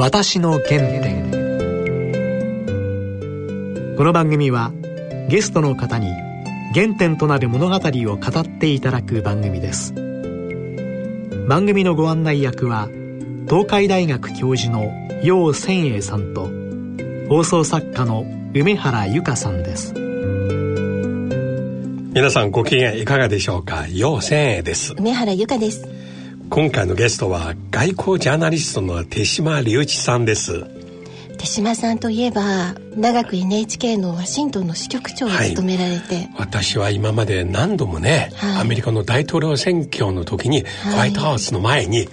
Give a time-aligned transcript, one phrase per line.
[0.00, 1.28] 私の原点。
[3.96, 4.70] この番組は
[5.28, 6.12] ゲストの方に
[6.72, 9.92] 原点となる物語を語っていただく番組です。
[11.48, 12.88] 番組のご案内役は
[13.48, 14.88] 東海大学教授の
[15.24, 16.48] 楊千栄さんと
[17.28, 18.24] 放送作家の
[18.54, 19.94] 梅原由香さんです。
[22.14, 23.88] 皆さんご機嫌いかがでしょうか？
[23.88, 24.94] 楊千栄です。
[24.96, 25.88] 梅原由香です
[26.50, 30.64] 今回のゲストは外交ジャーナリストの手島隆一さんです。
[31.36, 42.08] 手島さんといえば長く NHK のワシントンの支局長を務められて、はい、私は今まで何度もね、はい、アメリカの大統領選挙の時に、ホワイトハウスの前に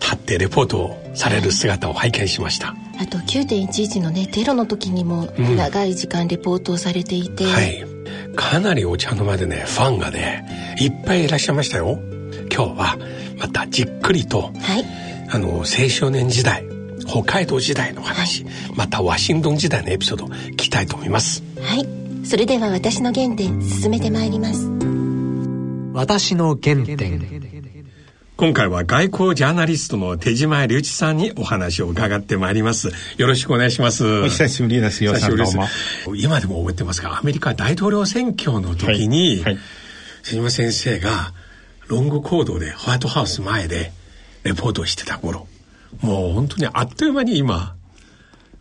[0.00, 7.84] 立ってレポートをされる姿を拝見しました、あと9.11のねテロの時にも長い時間レポートをされていて、うん、はい。
[8.36, 11.98] かなりお茶の間でねファンがねいっぱいいらっしゃいましたよ。
[12.54, 12.98] 今日は
[13.42, 14.84] またじっくりと、はい、
[15.28, 16.64] あの青少年時代
[17.08, 21.42] 北海道時代の話、はい、またワシントン時代のエピソード聞きたいと思います。
[21.60, 22.24] はい。
[22.24, 24.68] それでは私の原点進めてまいります。
[25.92, 27.42] 私の原点。
[28.36, 32.92] 今回は外交ジャーナリストの手島隆一さんにお話を伺ってまいります。
[33.16, 34.06] よろしくお願いします。
[34.06, 35.02] お久しぶりです。
[35.02, 35.66] よ、さんどうも。
[36.14, 39.54] 今でも覚えてますが、アメリカ大統領選挙の時に、はい。
[39.54, 39.58] はい、
[40.22, 41.34] 手島先生が
[41.92, 43.92] ロングコードでホワイトハウス前で
[44.44, 45.46] レポートをしてた頃、
[46.00, 47.76] もう本当にあっという間に今、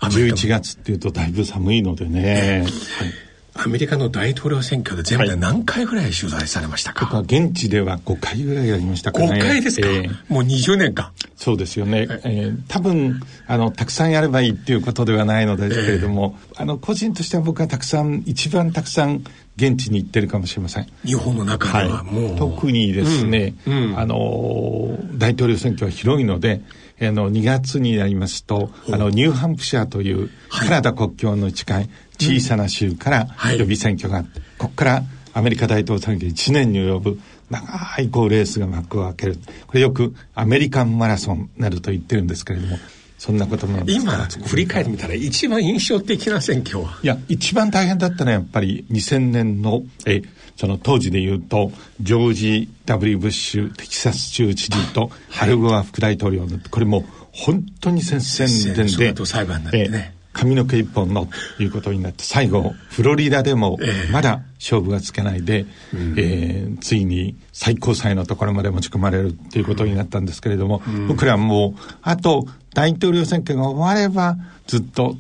[0.02, 2.66] 11月っていうとだいぶ寒いのでね。
[2.98, 9.28] はいアメリカの大統領選挙で全部で何回ぐらい取材されましたか、はい、現地では5回ぐらいやりましたかね。
[9.28, 11.12] 5回ですか、えー、もう20年か。
[11.36, 12.08] そうですよね。
[12.24, 19.22] えー、多分、あの、たくさんやればいいっていうことではないのですけれども、えー、あの、個人としては僕はたくさん、一番たくさん
[19.58, 20.88] 現地に行ってるかもしれません。
[21.04, 22.26] 日本の中ではもう。
[22.26, 26.62] はい、特にですね、うんうん、あの、大統領選挙は広いので、
[27.02, 37.20] あの2月になりますとあのニューハンプシャーというカナダ国境の近い小さな州から予備選挙があって、ここからアメリカ大統領選挙1年に及ぶ
[37.50, 39.40] 長いこうレースが幕を開ける。
[39.66, 42.78] これよくアメリカンマラソンなどと言ってるんですけれども
[43.22, 44.14] そんなことも今
[44.48, 46.98] 振り返ってみたら一番印象的な選挙は？
[47.04, 50.24] いや一番大変だったのはやっぱり2000年のえ
[50.56, 51.72] その当時で言うと
[52.02, 58.88] ジョージ・ W・ ブッシュテキサス州知事とハルゴア副大統領のこれも本当に接戦で
[59.28, 61.28] 裁判になってね、髪の毛一本の
[61.58, 63.78] ということになって最後フロリダでも
[64.12, 74.38] まだ勝負がつけないで、えー、えー、ついに最高裁のところまで持ち込まれるということになったんですけれども、うん、僕らもうあと大統領選挙が終われば
[74.68, 75.16] ずっと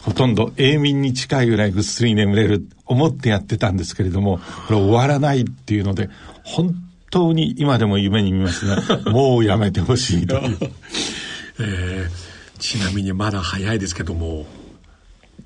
[0.00, 6.10] ほとんど永眠に近いぐらいぐっすり眠れる思ってやってたんですけれどもこれ終わらないっていうので
[6.42, 6.74] 本
[7.10, 10.58] 当に今でも夢に見ますが もうやめてほしいという。
[11.60, 12.34] えー
[12.64, 14.46] ちなみにまだ早いですけども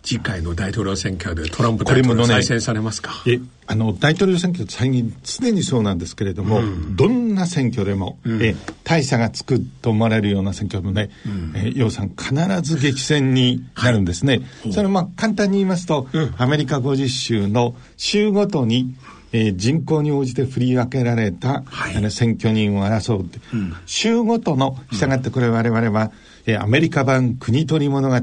[0.03, 18.95] 次回の大統領選挙でトランプ大統領再選されますか、ね、えあの大統領選挙最近常にそうなんですけれども、うん、どんな選挙でも、うん、え大差がつくと思われるような選挙でもね、うん、え楊さん必ず激戦になるんですね、はい、それまあ簡単に言いますと、うん、アメリカ50州の州ごとに
[19.31, 26.13] えー、人口に応じて振り分けられた、はい、あの選挙人を争うって、うん、州ごとの、従ってこれ我々は、
[26.49, 28.17] えー、アメリカ版国取り物語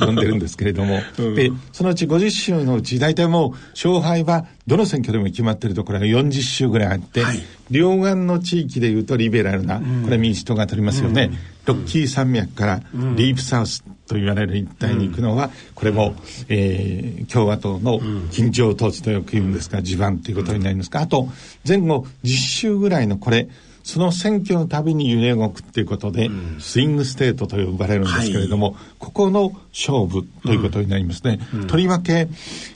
[0.00, 11.30] 呼んでるんですけれども、 うん、でそのうち50州のうち大体もう勝敗はどの選挙でも決まってるところが40州ぐらいあって、はい、両岸の地域でいうとリベラルな、これ民主党が取りますよね、
[11.64, 16.16] ロッキー山脈からディープサウスと言われる一帯に行くのは、これも、
[16.48, 21.28] えー、共和党の金城湯池とよく言うんですが地盤ということになりますがあと
[21.66, 23.48] 前後10州ぐらいのこれ
[23.90, 31.40] その選挙のたびに揺れ動くっていうことで、うん、スイングステートと呼ばれるんですけれども、はい、ここの勝負ということになりますね。
[31.52, 32.28] うん、とりわけ、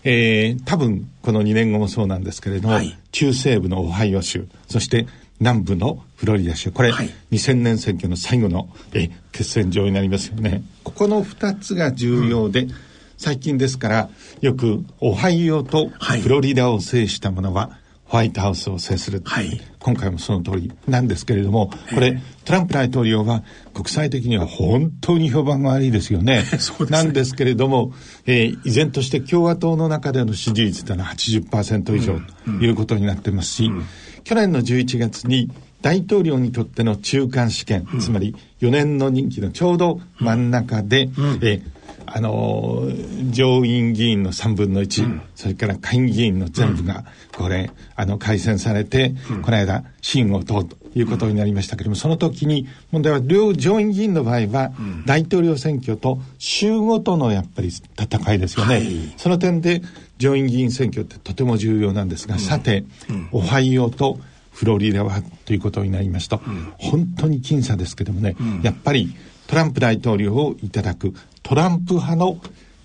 [0.02, 5.06] えー、多分この2年後もそうなんですけれども、はい、中西部のオハイオ州、そして
[5.38, 10.64] 南部のフロリダ州、これ、はい、2000年選挙の最後のえ決戦場になりますよね。
[10.82, 12.74] ここの2つが重要で、うん、
[13.18, 14.08] 最近ですから、
[14.40, 17.78] よくオハイオとフロリダを制した者は、
[18.14, 26.44] ホワイトハウスを制する、はい、今回もその通りなんですけれどもこれトランプ大統領は国際的には本当に評判が悪いですよね。
[26.46, 27.92] ね、なんですけれども、
[28.24, 33.78] えー、依然として共和党の中での支持率というのは80%以上ということになってますし、うん。
[33.78, 33.84] うん、
[34.22, 35.50] 去年の11月に
[35.82, 41.73] 大統領にとっての中間試験、うん、つまり4年の任期のちょうど真ん中で、うん、えー
[42.06, 42.88] あの
[43.30, 47.04] 上院議員の3分の1、うん、それから下院議員の全部が、
[47.36, 54.72] これ、あの改選されて、この間審を問うということになりましたけれども、その時に問題は両上院議員の場合は、
[55.06, 59.82] 大統領選挙と州ごとのやっぱり戦いですよね、はい、その点で
[60.18, 62.84] 上院議員選挙ってとても重要なんですが、さて、
[63.32, 64.20] オハイオと
[64.52, 66.40] フロリダはということになりますと、
[66.78, 72.40] 本当に僅差ですけどもね、やっぱりトランプ大統領をいただくトランプ派の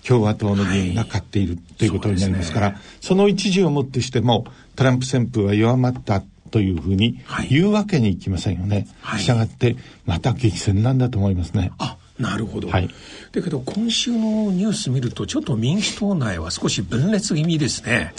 [0.06, 4.46] 共和党の議員が勝っている、ということになりますから、その一時をもってしても、
[4.76, 8.88] トランプ旋風は弱まったというふうに言うわけにいきませんよね。
[9.00, 9.76] はい、したがって、
[10.06, 11.72] また激戦なんだと思いますね。
[11.78, 12.68] あなるほど。
[12.68, 12.88] はい。
[13.32, 18.14] だけど、今週のニュース見ると、ちょっと民主党内は少し分裂気味ですね。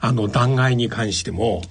[0.00, 1.62] あの、弾劾に関しても、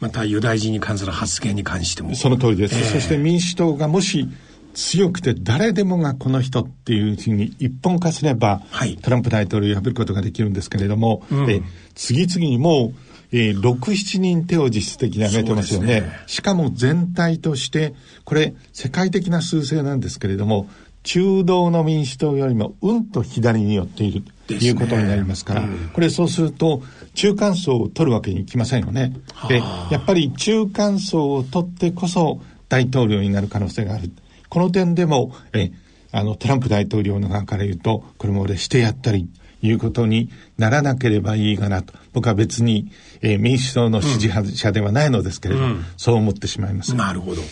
[0.00, 2.14] またユダヤ人に関する発言に関しても。
[2.14, 2.92] その通りです。
[2.92, 4.26] そして民主党がもし、
[4.74, 11.62] 強くて誰でもがこの人っていうふうに一本化すれば、はい、トランプ大統領を破ることができるんですけれども、うん、え
[11.94, 12.94] 次々にもう、
[13.32, 16.02] えー、6、7人手を実質的に挙げてますよね。
[16.02, 17.94] ねしかも全体として、
[18.24, 20.68] これ世界的な数勢なんですけれども、
[21.04, 26.82] 中道の民主党よりもうんと左に寄っているということになりますから、うん、これそうすると
[27.14, 29.12] 中間層を取るわけにいきませんよね。
[29.48, 34.10] で、やっぱり中間層を取ってこそ大統領になる可能性がある。
[34.54, 35.72] この点でも、え、
[36.12, 39.28] あの、トランプ大統領の側から言うと、これも俺してやったり、
[39.62, 41.92] いうことにならなければいいかなと。
[42.12, 42.88] 僕は別に、
[43.20, 46.94] えー、民主党の支持者ではないのですけれど、うん、そう思ってしまいます。
[46.94, 47.42] なるほど。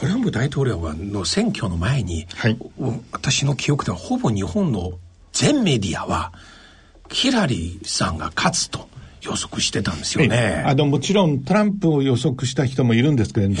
[0.00, 2.56] トランプ大統領の選挙の前に、はい、
[3.12, 4.92] 私の記憶ではほぼ日本の
[5.34, 6.32] 全メディアは、
[7.10, 8.88] ヒラリーさんが勝つと。
[9.24, 10.64] 予測してたんですよね。
[10.66, 13.56] あの、もちろんトランプを予測した人もいるんですけれども、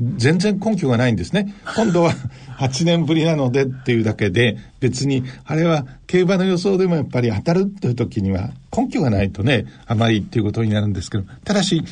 [0.00, 1.54] 全然根拠がないんですね。
[1.76, 2.14] 今度は
[2.58, 11.84] 8年ぶりなのでっていうだけで、別に、あれは競馬の予想でもやっぱり当たるという時には根拠がないとね、あまりっていうことになるんですけど、ただし、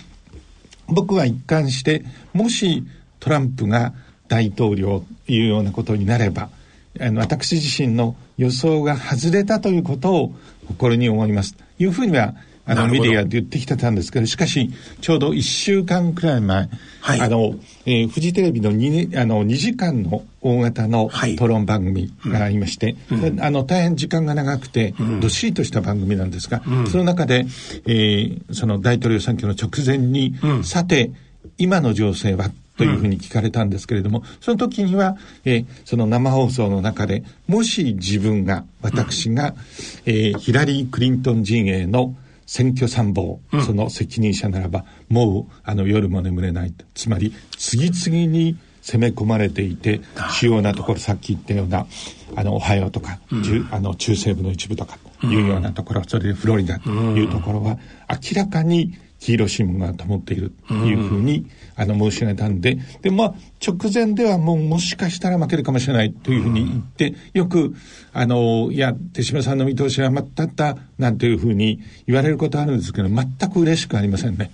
[0.89, 2.85] 僕は一貫して、もし
[3.21, 3.93] トランプが
[4.29, 6.49] 大統領というようなことになれば、
[7.01, 10.35] あの私自身の予想が外れたということを
[10.67, 11.55] 誇りに思います。
[11.55, 12.35] というふうには
[12.69, 14.71] あのメディアで言ってきてたんですけどしかし
[15.01, 16.69] ちょうど1週間くらい前、
[17.01, 17.55] はい、あの、
[17.87, 27.47] えー、フジテレビの 2, あの2時間の大型の討論番組がありまして、はいうん、あの大変時間が長くて、うん、どっしりとした番組なんですが、うん、その中で、
[27.87, 31.11] えー、その大統領選挙の直前に、さて
[31.57, 39.55] 今の情勢はというふうに聞かれたんですけれども、その時には、えー、その生放送の中で、もし自分が、私が、
[40.07, 42.15] えー、ヒラリー・クリントン陣営の
[42.49, 46.73] 選挙参謀、うん、その責任者ならば、もう、あの、夜も眠れない。
[46.95, 50.01] つまり、次々に攻め込まれていて、
[50.31, 51.87] 主要なところ、さっき言ったような、
[52.37, 57.79] あの、オハイオとか、うん、あの、中西部の一部とか、いうようなところ、それでフロリダというところは、
[58.09, 63.35] 明らかに、黄色信号が灯っているというふうに、あの、申し上げたんで、で、まあ、
[63.65, 67.75] 直前ではもうもしかしたら負けるかもしれないというふうに言って、よく、
[68.13, 74.51] あの、いや、手島さんの見通しはまったった、なんていうふうに言われることあるんですけど、全く嬉しくありませんね。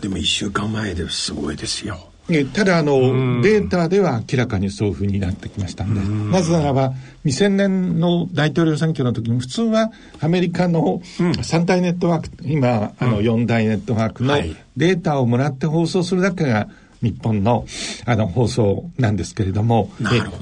[0.00, 2.11] でも一週間前ですごいですよ。
[2.46, 6.00] ただあの、データでは明らかにそういうふうになってきましたんで、
[6.32, 6.92] なぜならば、
[7.24, 14.36] 2000年の大統領選挙の時に、普通はアメリカの3大ネットワーク、今、あの4大ネットワークの
[14.76, 16.68] データをもらって放送するだけが
[17.02, 17.66] 日本の
[18.06, 19.90] あの放送なんですけれども、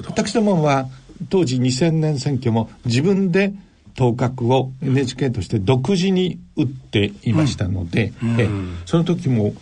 [0.07, 0.89] 私どもは
[1.29, 3.53] 当時2000年選挙も自分で
[3.95, 8.49] 当確を NHK として独自に打っていましたので、え
[8.87, 9.55] その時も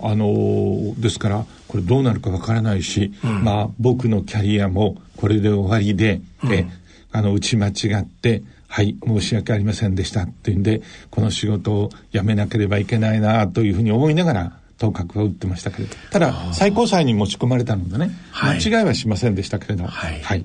[0.00, 6.68] あのー、ですから、これどうなるかわからないし、うん、まあ、僕のキャリアもこれで終わりで、うん、え、
[7.12, 20.20] あの、打ち間違って、はい、申し訳ありませんでしたっていうんで、この仕事を辞めなければいけないなというふうに思いながら、当確は打ってましたけれど、ただ、最高裁に持ち込まれたのでね、はい、間違いはしませんでしたけれど、はい。
[20.20, 20.44] はい、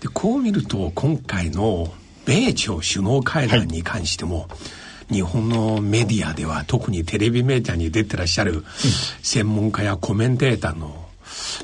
[0.00, 1.92] で、こう見ると、今回の
[2.24, 4.48] 米朝首脳会談に関しても、はい
[5.10, 8.64] 日本のメディアでは特にテレビメディアに出てらっしゃる
[9.22, 11.08] 専門家やコメンテーターの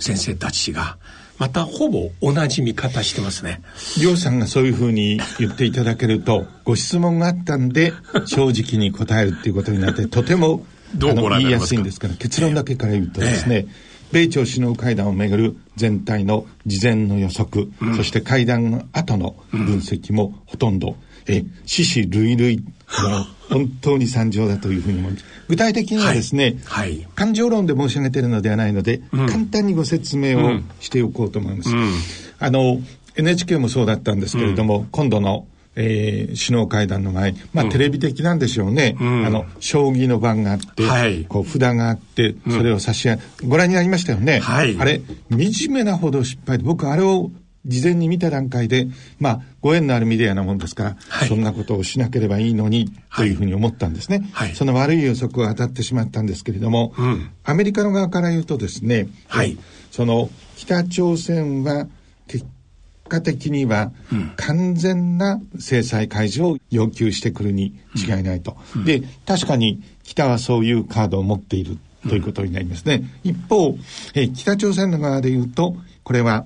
[0.00, 0.96] 先生たちが
[1.38, 3.60] またほぼ同じ見方してますね。
[3.98, 7.92] りょうさんがそういうふうに言っていただけると、ご質問があったんで、
[8.26, 13.94] 正直に答えるっていうことになって、とてもどう言いやすいんですから、結論だけから言うとですね、ええ。
[14.12, 20.96] 米朝首脳会談をめぐる全体の事前の予測、うん、そして会談の後の分析もほとんど
[21.26, 25.24] え死死類類の本当に惨状だというふうに思います。
[25.48, 31.70] 具体的にはですね、はい、はい、感情論で申し上げているのではないので、うん、簡単にご説明をしておこうと思います。
[31.70, 31.92] うん、
[32.38, 32.80] あの
[33.16, 45.00] NHK もそうだったんですけれども、今度のえー、首脳会談の前まあ、うん、テレビ的なんでしょうね、うん、あの将棋の番があって、はい、こう札があってそれを差し上げ、うん、ご覧になりましたよね、はい、あれ
[45.30, 47.30] 惨めなほど失敗で僕あれを
[47.66, 54.28] 事前に見た段階で、まあ、ご縁のあるメディアなもんですから、はい、そんなことをしなければいいのに、というふうに思ったんですね。
[54.32, 59.56] はい、その悪い予測が当たってしまったんですけれども、うん、アメリカの側から言うとですね、はい、
[59.90, 61.86] その、北朝鮮は、
[62.26, 62.44] 結
[63.08, 63.92] 果的には、
[64.36, 68.56] 完全な制裁解除を要求してくるに違いないと。
[68.76, 71.78] うん、で、確かに、北はそういうカードを持っている
[72.08, 73.04] ということになりますね。
[73.24, 73.78] 一方、
[74.14, 76.44] え北朝鮮の側で言うと、これは、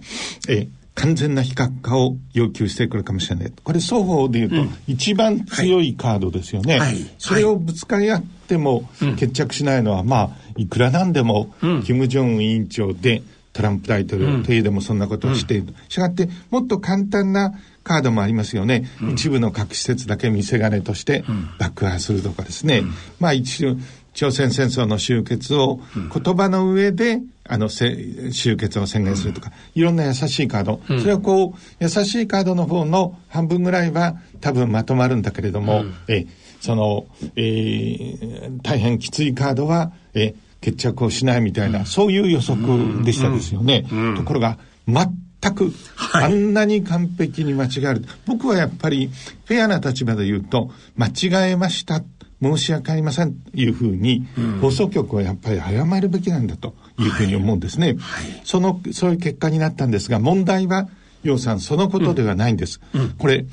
[0.48, 3.52] え完全な非核化を要求してくるかもしれない。
[3.62, 6.80] これ双方で言うと、うん、一番強いカードですよね。
[6.80, 15.74] はい、それをぶつかり合っても決着しないのは、まあ、いくらなんでも、金正恩委員長で、トランプ大統領といえどもそんなことをしている。
[15.88, 18.88] したがって、もっと簡単なカードもありますよね。
[19.12, 21.24] 一部の核施設だけ見せ金として
[21.58, 22.82] 爆破するとかですね。
[23.18, 23.76] まあ一応、
[24.14, 30.80] 朝鮮戦争の終結を言葉の上で、あの、終結を宣言するとか、いろんな優しいカード。
[30.86, 36.26] それはこう、優しいカードの方の半分ぐらいは多分まとまるんだけれども、え、
[36.60, 43.84] その、えー、大変きついカードは、え、決着をしないみたいな、そういう予測でしたですよね。
[44.16, 45.72] ところが、全く、
[46.12, 48.04] あんなに完璧に間違える。
[48.26, 49.10] 僕はやっぱり、
[49.44, 52.02] フェアな立場で言うと、間違えました。
[52.40, 54.26] 申し訳ありませんというふうに、
[54.60, 57.86] 放送局はやっぱり謝るべきなんだというふうに思うんですね。
[57.86, 60.88] はいはい、その、そういう結果になったんですが、問題は、
[61.24, 62.80] 楊さん、そのことではないんです。
[62.94, 63.44] うん、これ、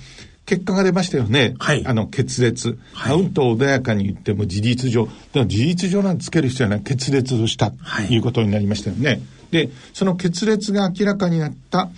[0.46, 1.56] 結果が出ましたよね。
[1.58, 2.78] はい、あの、決裂。
[2.94, 6.84] はい、うんと穏やかに言っても事実上、事実上なんてつける必要はない。
[6.84, 7.78] 決裂をしたと
[8.14, 9.22] いうことになりましたよね。
[9.50, 11.90] で、その決裂が明らかになった、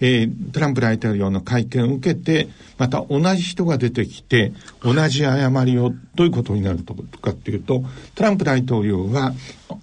[0.00, 2.48] えー、トランプ大統領の会見を受けて、
[2.78, 7.84] また同じ人が出てきて、同じ誤りをどういうことになるとかっていうと、
[8.14, 9.32] トランプ大統領は、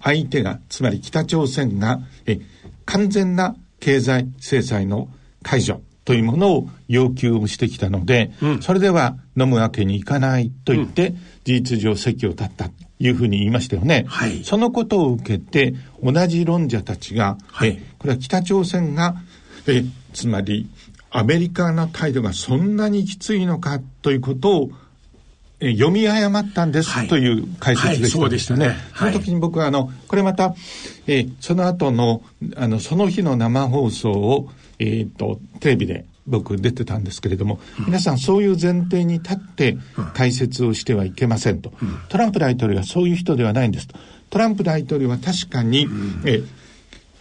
[0.02, 2.40] 相手が、つまり北朝鮮が、え
[2.86, 5.08] 完全な経済制裁の
[5.42, 14.04] 解除というものを要求をしてきたので、うん、それでは飲むわけにいかないと言って、うん、事実上席を立ったというふうに言いましたよね。
[14.08, 19.16] はい、そのことを受けて、同じ論者たちが、はい、えこれは北朝鮮が、
[19.66, 20.70] えつまり
[21.10, 24.70] アメリカの態度がそんなにきついのかということを
[25.60, 28.02] え読み誤ったんです、はい、という解説でした、ね。
[28.02, 28.76] はい、そうでしたね。
[28.96, 30.54] その時に僕はあのこれまた、
[31.06, 32.22] えー、その後の
[32.56, 39.76] あのその日の生放送をえっ、ー、とテレビで僕出てたんですけれども、うん、皆さんそういう前提に立って
[40.14, 43.96] 解説をしてはいけませんと、うん、トランプ大統領はそういう人ではないんですと。
[44.30, 46.42] トランプ大統領は確かに、うん、え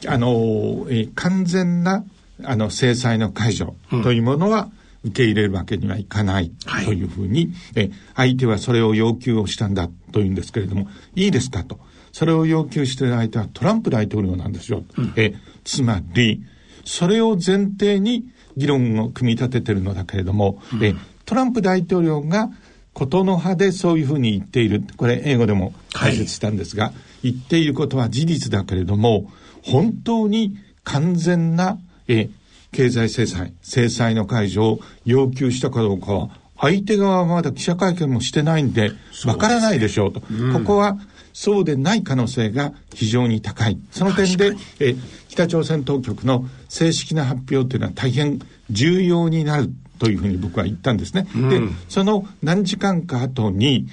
[0.08, 2.04] あの、え完全な
[2.46, 4.72] あの制裁の解除というものは
[5.04, 6.52] 受け入れるわけにはいかない
[6.86, 11.80] というふうに、はい、え相手はそれを要求をしたんだというんですけれどもいいですかと。
[12.12, 15.34] それを要求している相手はトランプ大統領なんですよ、うん、え
[15.64, 16.44] つまり
[16.86, 20.96] それを前提に議論を組み立ててるのだけれども、うん、え
[21.26, 22.50] トランプ大統領が
[22.94, 24.84] ことの葉でそういうふうに言っている。
[24.98, 29.32] これ英語でも解説したんですが、はい、言っていることは事実だけれども
[29.64, 31.80] 本当に完全な
[32.14, 32.30] え
[32.72, 36.30] 経済制裁、制裁の解除を要求したかどうかは、
[36.60, 38.92] 相手側はまだ記者会見もしてないんで、
[39.26, 40.22] わからないでしょうと。
[40.32, 40.98] うん、ここは、
[41.34, 43.78] そうでない可能性が非常に高い。
[43.92, 44.96] その点で、え
[45.30, 48.40] 北朝鮮当局の正式な発表というのは大変
[48.70, 51.28] 重要になるというふうに僕は言ったんですね。
[51.36, 53.88] うん、で、その何時間か後に、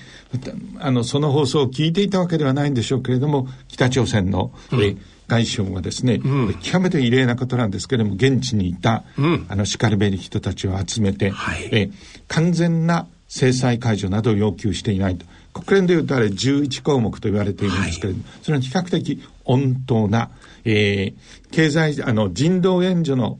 [0.78, 4.96] あの、その放送を聞いていたわけではないんでしょうけれども、北朝鮮の、うん、え
[5.30, 11.90] 外相がですね、うん、極めて異例なことなんですけれども、現地にいた、うん、あの、しかるべき人たちを集めて、はい、え
[12.26, 15.24] 完全な制裁解除などを要求していないと。
[15.52, 20.30] 国連でいうとあれ11項目と言われているんですけれども、はい、それは比較的温当な、
[20.64, 23.38] えー、経済、あの、人道援助の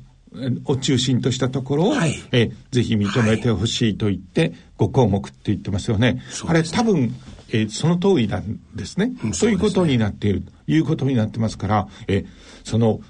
[0.67, 6.15] を中心としたところを、はい、えぜひ認めてほしいと言って、はい、5項目って言ってますよね。
[6.15, 6.23] ね。
[6.47, 7.13] あれ多分
[7.53, 9.13] えー、その通りなんですね。
[9.25, 12.27] うん、そういうことになっているということになってますから、えー、
[12.65, 13.01] その、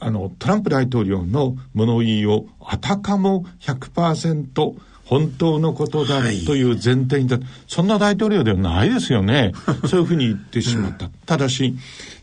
[0.00, 4.74] あの、トランプ大統領の物言いをあたかも100%
[5.04, 9.52] 本当のことだという前提にだ、はい、そんな大統領ではないですよね。
[9.86, 11.06] そういうふうに言ってしまった。
[11.06, 11.76] うん、ただし、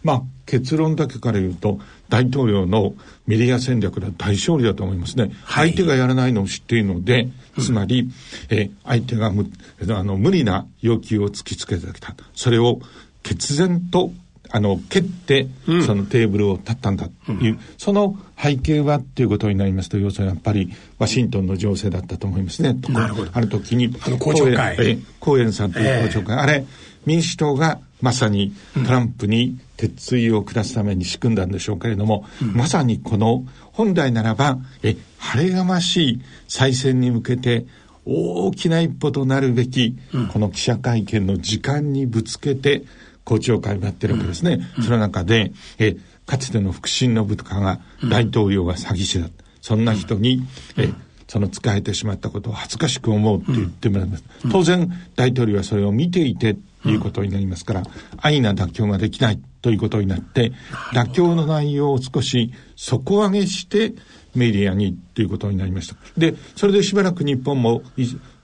[0.03, 1.79] まあ、結論だけから言うと、
[2.09, 2.93] 大統領の
[3.25, 5.31] メディア戦略では大勝利だと思いますね。
[5.43, 8.09] はい、相手がやらないのを知っているので、つまり、
[8.49, 9.49] え相手がむ
[9.89, 12.15] あの無理な要求を突きつけてきた。
[12.35, 12.81] それを
[13.21, 14.11] 決然と
[14.49, 15.47] あの蹴って、
[15.85, 22.75] そのテーブルを立ったんだという、その背景はっていうことになりますと要するにやっぱりワシントンの情勢だったと思いますね。
[22.89, 23.31] なるほど。
[23.33, 24.75] ある時にあの公聴会。
[24.79, 26.65] えコーエンさんという公聴会、えー、あれ
[27.05, 28.53] 民主党がまさに
[28.85, 37.65] トランプに鉄槌を下すために仕組んだんでしょうけれども、うん、まさにこの本来ならばえ晴れがましい再選に向けて
[38.05, 42.83] 大きな一歩となるべき、うん、この記者会見の時間にぶつけて
[43.23, 44.59] 公聴会をやってるわけですね。
[44.77, 49.29] うん、その中で、え、かつての腹心の部下が、大統領が詐欺師だ。
[49.61, 50.43] そんな人に、
[50.75, 50.89] え、
[51.27, 54.23] その使えてしまったことを恥ずかしく思うって言ってもらいます。
[54.51, 57.83] 当然、大統領はそれを見ていて、いうことになりますから、
[58.17, 60.51] 安易な妥協ができないということになって、
[60.93, 63.93] 妥協の内容を少し底上げして
[64.35, 65.95] メディアにということになりました。
[66.17, 67.81] で、それでしばらく日本も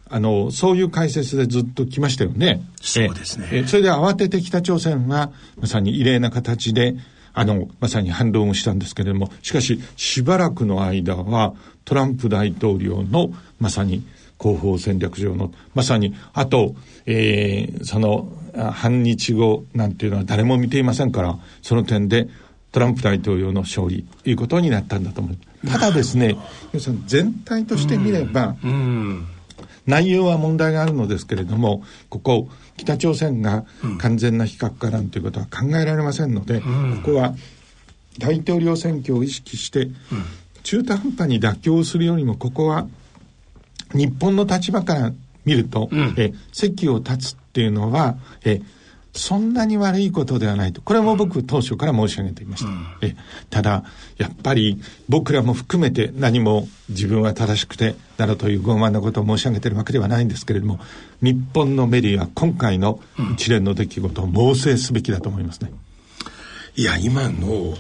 [0.10, 2.62] あの、そういう解説でずっと来ましたよね。
[2.82, 3.50] そうですね。
[3.52, 6.96] えそれで慌てて北朝鮮は、まさに異例な形で、
[7.34, 11.54] あの、まさに反論をしたんですけれども、しかし、しばらくの間は、
[11.86, 14.04] トランプ大統領の、まさに、
[14.42, 18.32] 広報戦略上の、まさに、あと、えー、その、
[18.72, 22.28] 半日後なんていうのは誰も見ていませんから、その点で、
[22.72, 25.68] トランプ大統領の勝利ということになったんだと思う。
[25.68, 26.38] ただですね、
[26.72, 29.28] 要するに全体として見れば、うんうん。
[29.88, 33.66] 内容は問題があるのですけれども、ここ、北朝鮮が
[33.98, 37.34] 完全な非核化なんていうことは考えられませんので、うん、ここは
[38.20, 39.88] 大統領選挙を意識して、
[40.64, 42.88] 中途半端に妥協するよりも、ここは
[43.94, 45.14] 日本の立場から
[45.46, 48.62] 見ると、うん、え席を立つっていうのは、え
[49.14, 50.82] そんなに悪いことではないと。
[50.82, 52.70] これも僕当初から申し上げていました。
[52.70, 53.16] うん、え
[53.50, 53.84] ただ、
[54.18, 60.80] やっぱり僕らも含めて何も自分は正しくて、などという傲慢なことを申し上げているわけではないんですけれども、
[61.22, 63.00] 日本のメディアは今回の
[63.34, 65.72] 一連の出来事を猛省すべきだと思いますね。
[66.76, 67.76] いや、今の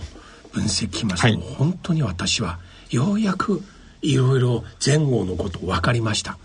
[0.52, 3.62] 分析ますと、はい、本当に私はようやく
[4.02, 6.38] いろいろ前後のこと分かりました。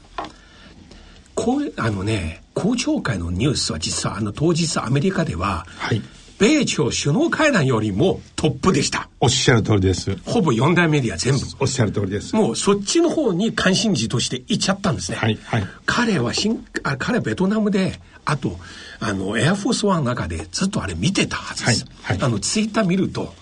[1.34, 6.00] こうあのね公聴会のニュースは実はあの当日アメリカでは、はい、
[6.38, 9.08] 米朝首脳会談よりもトップでした。
[9.20, 10.16] おっしゃる通りです。
[10.25, 11.40] ほぼ四大メディア全部。
[11.61, 12.37] おっしゃる通りです。
[12.37, 18.58] もうそっちの方に関心事として行っちゃったんですね、はいはい、彼は新あ彼ベトナムであと
[19.00, 23.34] あのエアフォースワンの中でずっとあれ見てたはずです、はいはい、あのツイッター見ると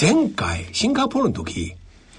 [0.00, 1.74] 前回シンガポールの時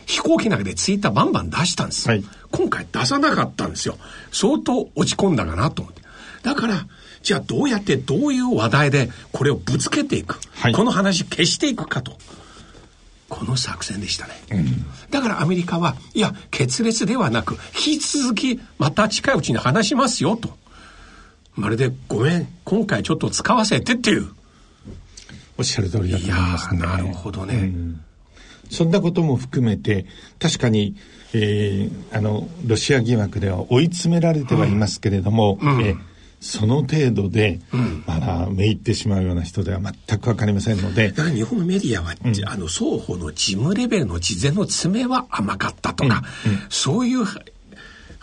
[0.06, 3.98] 飛行機の中でツイッターバンバン出したんです、はい、今回出さなかったんですよ。
[4.32, 6.02] 相当落ち込んだかなと思って。
[6.44, 6.88] だから
[7.22, 12.18] じゃあどうやってどういう話題でこれをぶつけていく、はい、この話消していくかと。
[13.30, 20.50] この作戦でしたね、うん、だからアメリカはいや決裂ではなく引き続きまた近いうちに話しますよと。
[21.56, 24.28] まるでごめん今回ちょっと使わせてっていう。
[25.58, 26.82] おっしゃる通りだと思いますね。
[26.82, 28.02] なるほどね、うん
[28.72, 30.06] そんなことも含めて、
[30.40, 30.96] 確かに、
[31.34, 35.96] えー、あの、ロシア疑惑では追い詰められてはいますけれども、うん、え
[36.42, 41.10] その程度で、うん、まだめいってしまうような人では全くわかりませんので。
[41.10, 47.26] だから日本のメディアは、うん、あの、双方の事務レベルの事前の詰めは甘かったとか、うん、そういう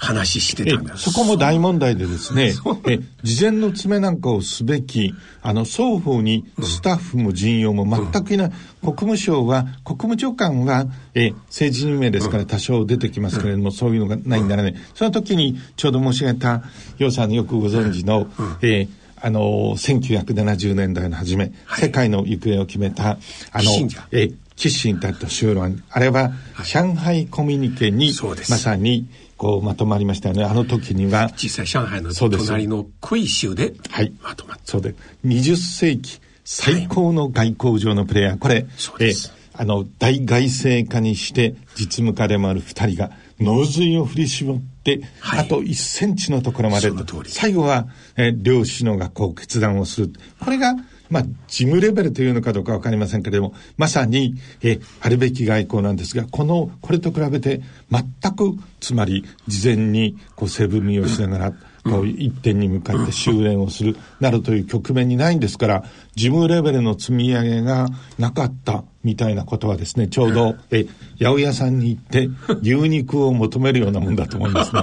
[0.00, 2.52] 話してたんだそこも大問題でですね、
[2.86, 8.52] え事前の詰めなんかをすべき、あの、双方にスタッフも人用も全くいない。
[8.80, 16.62] 国務省は、国務長官は、え政治任命ですから多少出てきますけれども、そういうのがないんならね、その時にちょうど申し上げた、
[16.98, 18.28] 楊さんよくご存知の、
[18.62, 18.88] えー
[19.20, 23.18] あの、1970年代の初め、はい、世界の行方を決めた、
[23.50, 23.72] あの、
[24.12, 26.32] え、キッシンタット修論、あれは、
[26.64, 28.12] 上海コミュニケに、
[28.48, 30.44] まさに、こうまとまりましたよね。
[30.44, 31.30] あの時には。
[31.36, 33.74] 実際上海の隣の杭州で
[34.20, 34.62] まとまった。
[34.64, 34.94] そうで。
[35.24, 38.38] 20世紀最高の外交上のプレイヤー。
[38.38, 38.66] これ、
[39.00, 39.12] え
[39.54, 46.90] あの、大外政家にして実務家でもある二人が、脳髄を振り絞って、はい、あと1センチのところまで
[47.26, 50.12] 最後は、え両首脳がこう決断をする。
[50.40, 50.74] これが、
[51.10, 61.52] まあ、事務レベルというのかどうかわかりませんけれども、まさに、え、あるべき外交なんですが、この、これと比べて、全く、つまり、事前に、こう、背踏みをしながら、
[61.84, 70.86] こう、一点に向かって修練をする、などという局面にないんですから、事務レベルの積み上げがなかった、みたいなことはですね、ちょうど、え、
[71.18, 72.28] 八百屋さんに行って、
[72.62, 74.82] 牛肉を求めるようなもんだと思いますね。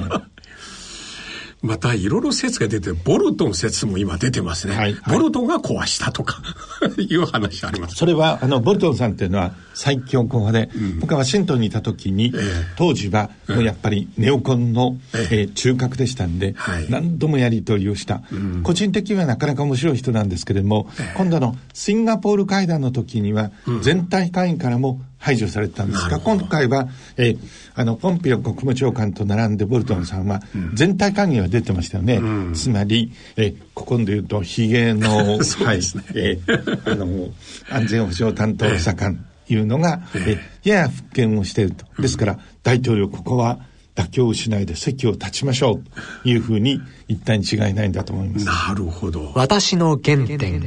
[1.65, 4.75] またいろいろ説が出て、ボルトン説も今出てますね。
[4.75, 6.41] はい、ボルトンが壊したとか
[6.97, 7.95] いう話あります。
[7.95, 12.41] それは、あの、ボルトンさんっていうのは最強硬派で、うん、僕はワシントンにいた時に、えー、
[12.77, 23.51] 当時はもうやっぱりネオコンの、えー、えー、中核でしたんで、はい、何度もやり取りをした、うん、個人的にはなかなか面白い人なんですけれども、えー、今度のシンガポール会談の時には、
[23.81, 27.37] 全体会員からも排除されたんですが、今回は、えー、
[27.73, 30.39] あの、ポンピオ国務長官と並んでボルトンさんは、
[30.75, 32.17] 全体会議は出てましたよね。
[32.17, 35.79] うん、つまり、えー、ここで言うと、ヒゲの、 はい、
[36.13, 37.29] えー、あの、
[37.71, 41.85] 安全保障担当者官いうのが、えー、やや復権をしていると。
[41.99, 43.57] ですから、大統領、ここは、
[43.95, 45.83] 妥協しないで席を立ちましょう
[46.23, 48.45] というふうに言ったに違いないんだと思います。
[48.45, 49.31] なるほど。
[49.33, 50.61] 私の原点。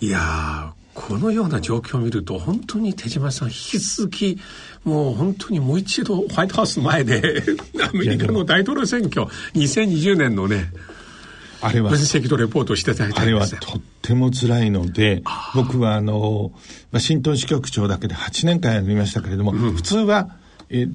[0.00, 4.38] いやこのような状況を見ると、本当に手島さん、引き続き、
[4.82, 7.44] もう本当にもう一度、ホワイトハウスの前で、
[7.80, 10.72] アメリカの大統領選挙、2020年のね、
[11.60, 11.90] あれは。
[11.90, 15.22] 分析とレポートしていただいてあれはとっても辛いので、
[15.54, 16.50] 僕はあの、
[16.90, 20.30] ワシントン支局長だけで8年間やりましたけれども、うん、普通は、
[20.68, 20.88] え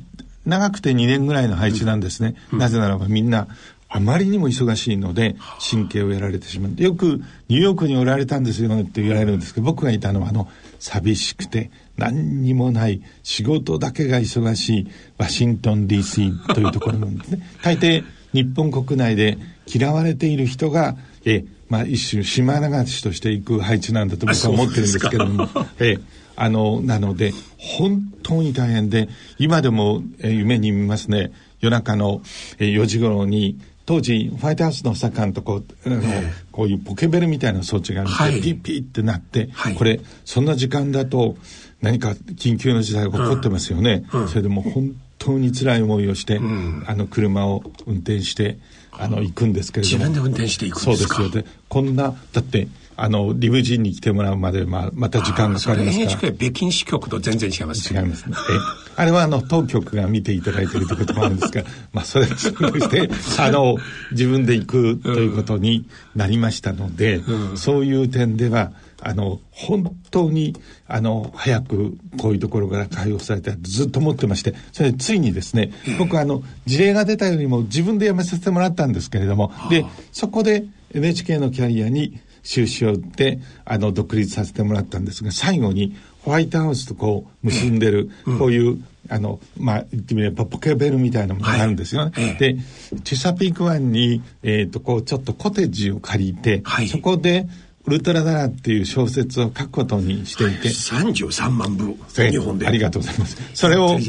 [0.45, 2.35] 長くて2年ぐらいの配置なんですね。
[2.51, 3.47] うん、なぜならばみんな
[3.95, 5.35] あまりにも忙しいので
[5.69, 6.81] 神経をやられてしまう。
[6.81, 14.87] よくニューヨークにおられたんですよねって言われるんですけど僕がいたのはあの寂しくて何にもない仕事だけが忙しい
[15.19, 17.47] ワシントン DC というところなんですね。
[17.61, 18.03] 大抵
[18.33, 25.47] 日本国内で嫌われている人がえまあ一種島流しとしていく配置なんだと僕は思ってるんですけれども
[25.79, 25.99] え
[26.35, 31.31] あのなので本当に大変で今でも、え夢に見ますね。
[31.61, 32.21] 夜中の、
[32.59, 41.35] え4時頃に当時ホワイトハウスの左官とこう,、えー、こういうポケベルみたいな装置があるんで、はい、ピッピッってなって、はい、これそんな時間だと
[41.81, 44.21] 何か緊急の事態が起こってますよね、うん。
[44.21, 48.57] うん、それでも本当に辛い思いをして、うん、あの車を運転して
[48.91, 49.97] あの行くんですけれども。
[49.97, 51.15] 自分で運転していくんですか？
[51.15, 51.43] そうですよ。
[51.43, 56.11] でこんなだってあの、リムジンに来てもらうまで、まあ、また時間がかかりますから。
[56.11, 58.35] NHK 北京支局と全然違います、ね、違いますね。
[58.37, 63.77] え、あれはあの、当局が見ていただいているということもあるんですが、 まあ、それとして、あの、
[64.11, 68.71] 自分で行くということになりましたので、うん、そういう点では、
[69.05, 70.55] あの、本当に、
[70.87, 92.11] あの、早くこういうところから解放されてずっと思ってまして、それでついにですね、僕はあの、事例が出たよりも自分で辞めさせてもらったんですけれども、で、そこで NHK のキャリアに収支をってあの独立させてもらったんですが最後にホワイトハウスとこう結んでる、こういう、あの、まあ、言ってみればポケベルみたいなものがあるんですよね。
[92.13, 92.55] はい、で、
[93.03, 97.47] チェサピーク湾に、えっ、ー、と、こう、ちょっとコテージを借りて、はい、そこで、
[97.85, 100.69] ウルトラダラっていう小説を書くことにしていて。
[100.69, 102.67] 33万部、日本で。
[102.67, 103.37] ありがとうございます。
[103.53, 103.99] それを、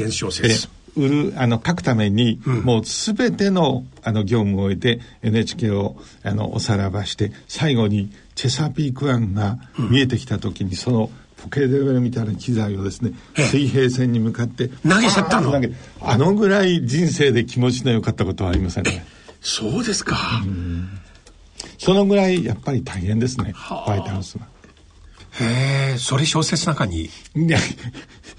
[0.95, 9.57] 売る、あの、書くために、うん、もうすべての、あの、業務を終えて、NHK を、あの、おさらばして、最後に、チェサピーク湾が
[9.89, 15.53] 見えてきた時に、うん、その、ポケレベルみたいな機材をですね、水平線に向かって投げちゃったの？
[16.01, 19.05] あのぐらい人生で気持ちの良かったことはありませんね。
[19.41, 20.17] そうですか。
[21.77, 24.47] そのぐらいやっぱり大変ですね、ホワイトハウスは。
[25.39, 27.03] へえ、それ小説の中に？
[27.03, 27.09] い
[27.47, 27.59] や、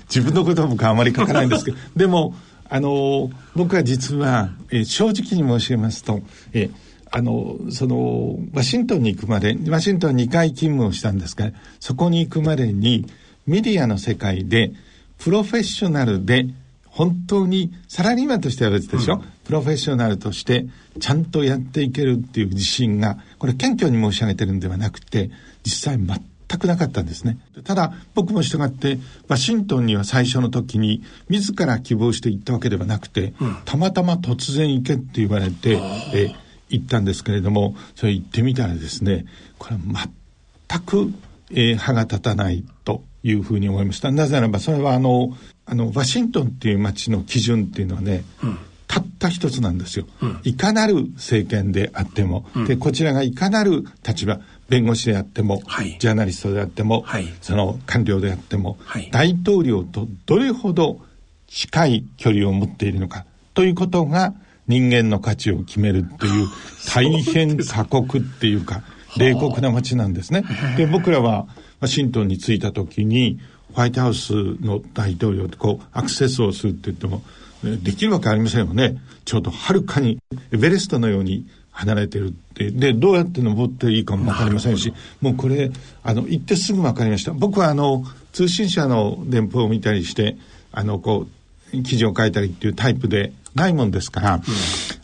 [0.09, 2.35] 自分のことは僕はあまり書かないんですけど、 でも、
[2.69, 6.71] あの、僕は実は、えー、正直に申し上げますと、えー、
[7.17, 11.51] あの、その、ワシントンに行くまで、ワシントン2回勤務をしたんですが、
[11.81, 13.07] そこに行くまでに、
[13.47, 14.73] メディアの世界で、
[15.17, 16.47] プロフェッショナルで、
[16.85, 20.67] 本当に、サラリーマンとしては別でしょ、うん、プロフェッショナルとして、
[21.01, 25.31] ちゃんとやっていけるっていう自信が、これ謙虚に申し上げてるんではなくて、
[25.65, 27.39] 実際全全くなかったんですね。
[27.65, 35.81] ただ、僕も従って、ワシントンには最初の時に、自ら希望して行ったわけではなくて、うん、たまたま突然行けって言われて、
[36.15, 36.31] え
[36.69, 39.27] 行ったんですけれども、それ行ってみたらですね、
[39.59, 41.13] これ全く、
[41.51, 44.11] えー、歯が立たないというふうに思いました。
[44.11, 48.59] なぜならば、それはあの、あの、ワシントンっていう街の基準っていうのはね、うん。
[48.89, 61.01] たった一つなんですよ、うん、いかなる政権であっても、うん、でこちらがいかなる立場弁護士であっても、はい、ジャーナリストであっても、はい、その官僚であっても、はい、大統領とどれほど
[61.49, 64.35] 近い距離を持っているのかということが
[64.69, 66.49] 人間の価値を決めるという
[66.93, 68.83] 大変過酷っていうか
[69.17, 70.45] 冷酷な街なんですね。
[70.77, 71.47] で僕らは
[71.81, 73.39] ワシントンに着いた時に
[73.75, 77.23] ホワイトハウスの大統領とこうアクセスをするって言っても
[77.63, 78.99] できるわけありませんよね。
[79.25, 80.19] ちょうどはるかに
[80.53, 82.71] エベレストのように離れてるって。
[82.71, 85.71] で、どうやって登っていいかもわかりませんし、もうこれ、
[86.03, 87.33] あの、行ってすぐわかりました。
[87.33, 88.03] 僕はあの、
[88.33, 90.39] 通信社の電報を見たりして、
[90.73, 91.36] あの、こう、
[91.83, 94.43] 記事を書いたりっていうタイプでないもんですから、うん、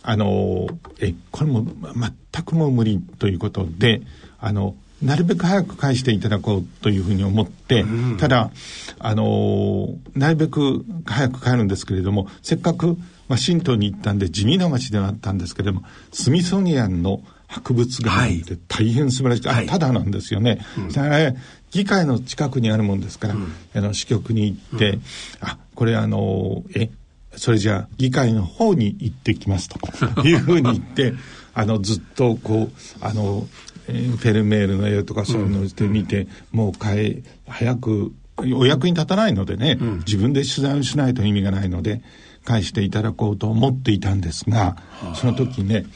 [0.03, 0.69] あの
[1.01, 4.03] えこれも全くもう無理ということで
[4.39, 8.53] あのなるべく早く返していただこうというふうに思って、うん、ただ、
[9.01, 15.83] あのなるべく早く帰るんですけれども、せっかくワシントンに行ったんで地味な街ではあったんですけれども、
[16.13, 17.21] スミソニアンの
[17.53, 21.35] 博物館って大変素晴らしい、はい、あただなんですよね、うん、だから
[21.71, 25.03] 議会の近くにあるもんですから、うん、あの支局に行って、うん、
[25.41, 26.91] あこれあのえ
[27.35, 29.79] それじゃあ議会の方に行ってきますと。
[30.27, 31.15] いうふうに言って
[31.55, 33.49] あのずっとこうあの、
[33.89, 42.03] えー、フェルメールの絵とかそういうのをしてみて、もう帰早くお役に立たないのでね、自分で取材をしないと意味がないので
[42.45, 44.77] 返していただこうと思っていたんですが、
[45.15, 45.87] その時ね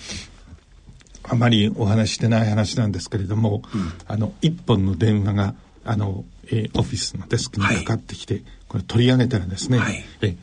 [1.23, 5.55] あまりお話してない話なんですけれども、うん、あの一本の電話が
[5.87, 10.37] あの、えー、オフィスのデスクにかかってきて、はい、これ取り上げたらですね、はい、え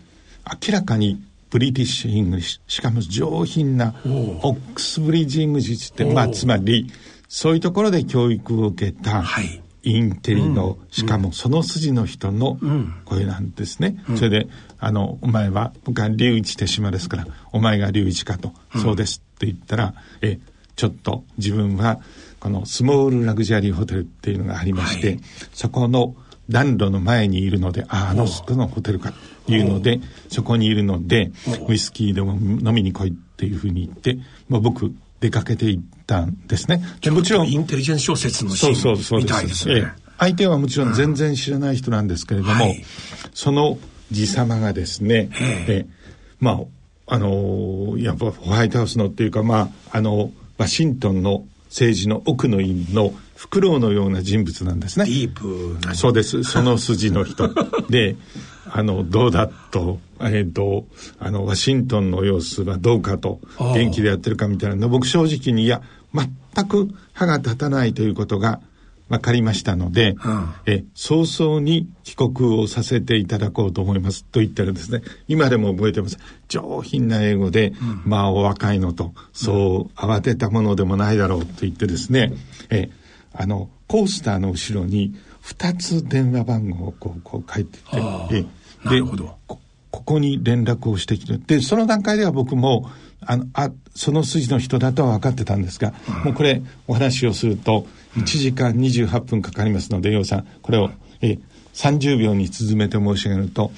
[0.68, 6.92] 明らかに British English しかも上品な Oxbridge English って、まあ、つまり
[7.28, 9.60] そういうところで教育を受けた、はい。
[9.86, 12.58] インテリの、うん、しかもその筋の人の
[13.04, 14.02] 声なんですね。
[14.08, 14.48] うん、それで、
[14.80, 20.40] あの、お前は、僕は龍一手島ですから、お前が龍一かと、うん、そうですって言ったら、え、
[20.76, 22.00] ちょっと自分は
[22.44, 25.20] このスモールラグジュアリーホテルっていうのがありまして、はい、
[25.54, 26.14] そこの
[26.50, 29.14] 暖炉の前にいるのでああのそこのホテルか
[29.46, 31.32] というのでそこにいるので
[31.70, 34.18] ウイスキーでも飲みに来いっていうふうに言って、
[34.50, 36.84] まあ、僕出かけていったんですね。
[37.00, 39.76] でもちろんインテリジェンス小説のシーンみたいですね。
[39.78, 42.84] え相手はもちろん全然知らない人なんですけれども、うんはい、
[43.34, 43.78] その
[44.12, 45.30] 爺様がですね、
[45.70, 45.86] え
[46.42, 46.52] ま
[47.08, 55.06] ああのー、やっぱホワイトハウスのっていうかまああのワシントンの政治の奥の院のフクロウのような人物なんですね。
[55.06, 56.44] ディープそうです。
[56.44, 57.52] その筋の人。
[57.90, 58.16] で、
[58.72, 60.86] あの、どうだと、えっ、ー、と、
[61.18, 65.82] あの、ワシントンの様子はどうかと、元気でやってるかみたいなの、僕正直に、いや、
[66.14, 68.62] 全く歯が立たないということが、
[69.14, 74.26] 分かりましたので、うん、え早々に帰国をさせていただこうと思います。
[74.26, 76.18] と言ったらですね今でも覚えてます。
[76.48, 82.34] 上品な英語で、うん、まあお若いのとそう慌てたものでもないだろうと言ってですね、
[82.72, 82.90] え
[83.34, 87.86] あのコースターの後ろに2つ電話番号をこうこう書いてて、
[88.32, 88.46] え
[88.90, 89.60] でこ
[89.92, 92.90] ここに連絡をしてきてでその段階では僕も
[93.22, 101.40] あのあその筋の人だとは分かってたんですが、うん、もうこれお話をすると1時間28分かかりますので、洋さん、これを、え
[101.74, 103.72] 30秒に続めて申し上げると、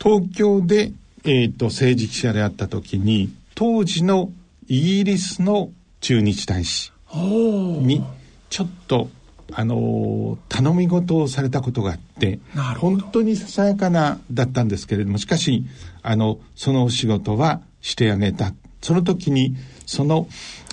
[0.00, 0.92] 東京で、
[1.24, 4.30] えーと、政治記者であった時に、当時の
[4.68, 5.70] イギリスの
[6.00, 8.04] 駐日大使に、
[8.48, 9.08] ちょっと、
[9.52, 12.38] あの頼み事をされたことがあって
[12.78, 15.64] 本当にささやかなだったんですけれどもしかし
[16.02, 18.52] あのそのお仕事はしてあげた。
[18.82, 20.26] その時にその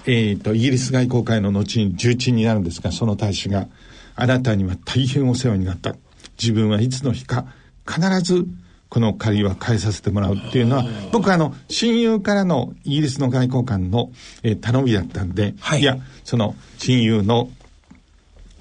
[0.08, 3.68] えーと、イギリス外交会の後に重鎮になるんですがその大使が
[4.16, 5.96] あなたには大変お世話になった。
[6.42, 7.46] 自分はいつの日か
[7.86, 8.46] 必ず
[8.90, 14.12] この借りは返させてもらうっていうのは僕はあの親友からのイギリスの外交官の、
[14.44, 17.50] えー、頼みだったんで、はい、いやその親友の、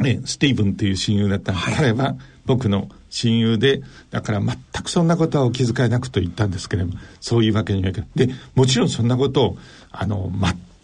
[0.00, 8.26] ね、スティーブンという親友だったんで、はい、彼は僕の親友でだから全くそんなことはお気遣いなくと言ったんですけれどもそういうわけにはいかない。
[8.26, 9.58] でもちろんそんなことを
[9.92, 10.30] あの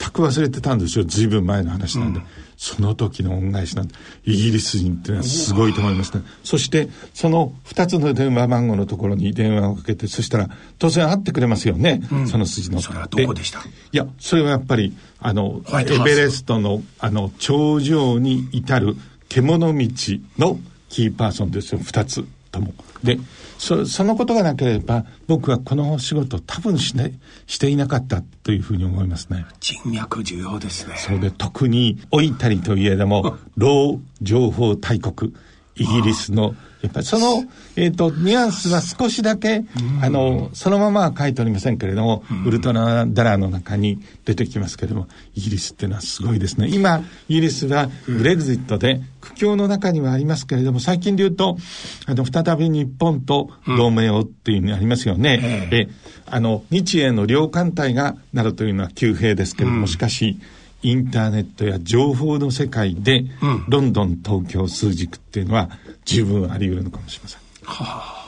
[0.02, 6.18] 全く忘れてたんですよ随分前の話なんで、うん、その時の恩返しなんてイギリス人っていうのはすごいと思いました。
[6.42, 12.80] そしてその2つの電話番号のところに電話をかけてそしたら当然会ってくれますよね、うん、その筋の。
[12.80, 13.60] それはどこでした？
[13.60, 13.62] い
[13.92, 18.96] やそれはやっぱりあのエベレストのあの頂上に至る
[19.28, 19.88] 獣道
[20.38, 22.74] のキーパーソンですよ2つとも。
[23.02, 23.18] で
[23.62, 29.46] そそのことがなければ僕はこの仕事多分し,、ね、していなかったというふうに思いますね。
[29.60, 30.96] 人脈重要ですね。
[30.96, 35.32] そうで特に老いたりといえども老情報大国
[35.82, 37.44] イギリスのやっぱりその、
[37.76, 39.64] えっ、ー、と、ニュアンスは少しだけ、
[40.02, 46.68] あの、そのままは書いておりませんけれども、ウルトラダラーの中に出てきますけれども、イギリスっていうのはすごいですね。
[46.68, 51.56] 今、イギリスはブレグジットで苦境の中にはありますけれども、最近で言うと、
[52.06, 55.68] あの、再び日本と同盟をっていうのにありますよね。
[55.70, 55.88] え、
[56.26, 60.40] あの、日英の両艦隊がなるというのは急兵ですけれども、しかし、
[60.82, 63.24] インターネットや情報の世界で、
[63.68, 65.70] ロンドン、東京、数軸っていうのは
[66.04, 67.40] 十分あり得るのかもしれません。
[67.64, 68.26] はあ、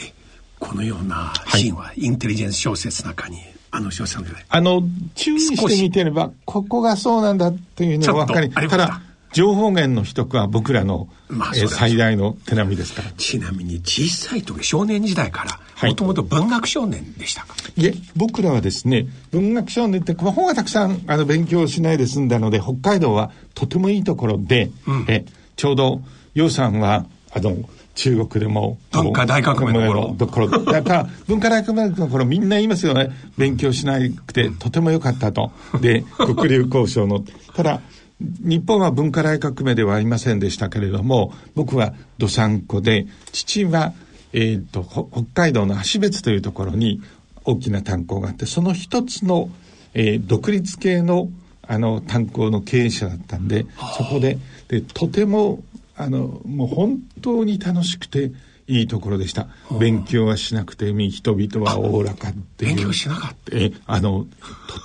[0.00, 0.12] え
[0.58, 3.38] このようなシーンは、インテリジェンス小説の中に
[3.70, 4.82] あの小説のあの
[5.16, 9.00] 注意してみてればここがそうなんだっていうのは分かりただ
[9.34, 17.54] 情報源の秘匿は僕らの、まあ、えー、最大の手並みですからちなみに小さい時少年時代からもともと文学少年でしたか？
[17.76, 25.24] いえ、僕らはですね、文学少年って本がたくさんあの勉強しないで済んだので、北海道はとてもいいところで、うん、え
[25.56, 26.00] ちょうど、
[26.34, 27.56] 楊さんは、あの、
[27.94, 28.78] 中国でも。
[28.92, 30.14] 文化大革命の頃。
[30.18, 30.64] ところ。
[30.64, 33.10] だから、文化大革命の頃みんな言いますよね。
[33.36, 35.52] 勉強しなくてとても良かったと。
[35.80, 37.24] で、国立交渉の。
[37.54, 37.80] ただ、
[38.20, 43.92] 日本は文化大革命ではありませんでしたけれども、僕はどさんこで、父は、
[44.32, 47.00] えっ、ー、と、北海道の芦別というところに
[47.44, 49.50] 大きな炭鉱があって、その一つの、
[49.94, 51.28] えー、独立系の
[51.66, 53.64] あの炭鉱の経営者だったんで、
[53.96, 55.62] そこで、で、とても、
[55.96, 58.32] あの、もう本当に楽しくて、
[58.66, 59.48] いいところでした。
[59.78, 62.76] 勉強はしなくて人々はおおらかっていう。
[62.76, 63.56] 勉強しなかった。
[63.56, 64.26] え、あの、とっ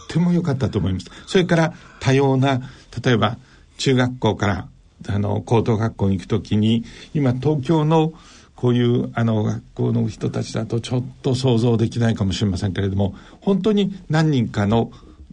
[0.10, 1.06] ても良かったと思います。
[1.28, 2.62] それから多様な
[3.04, 3.38] 例えば
[3.78, 4.68] 中学校から
[5.08, 8.14] あの高等学校に行くときに今東京の
[8.56, 14.92] こういうあの学校の人たちだとちょっと想像できないかもしれませんけれども本当に何人かの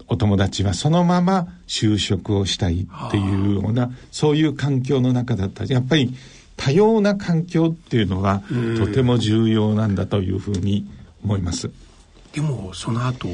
[0.09, 6.14] お友達はそのまま就職をしたいっていうようなそういう環境の中だったやっぱり
[6.57, 8.42] 多様な環境っていうのは
[8.79, 10.87] とても重要なんだというふうに
[11.25, 11.71] 思います。
[12.33, 13.29] でもその後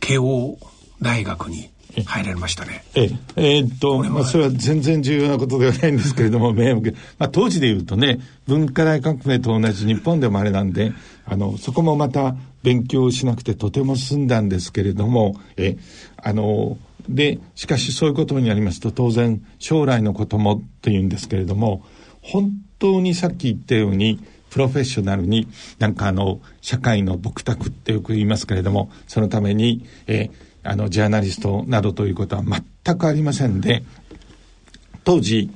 [0.00, 0.58] 慶応
[1.00, 1.70] 大学に
[2.04, 2.84] 入られましたね。
[2.94, 3.10] ええ。
[3.36, 6.52] えー、っと、まあ、それは全然重要なことではないんですけれども、
[7.18, 10.92] まあ、当時で言うとね、文化大革命と同じ日本でもあれなんで、
[11.24, 15.76] あの、そこもまた勉強しなくてとても済んだんですけれども、え、
[16.22, 16.78] あの、
[17.08, 21.84] で、しかしそういうことになりますと、当然、将来のこともというんですけれども、
[22.22, 33.82] 本当にさっき言ったように、プロフェッショナルに、なんかあの、社会の僕宅ってよく言いますけれども、そのために、えーあの、ジャーナリストなどということは全くありませんで、
[35.04, 35.50] 当時、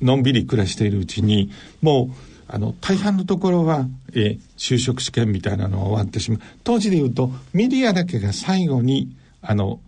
[0.00, 1.50] のんびり暮らしているうちに、
[1.82, 2.14] もう、
[2.48, 6.40] あの、大半のところは、え就職試験みたいなのが終わってしまう。
[6.64, 9.08] 当時で言うと、メディアだけが最後に、
[9.42, 9.80] あの、